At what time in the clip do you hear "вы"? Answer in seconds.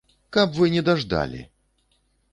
0.61-0.71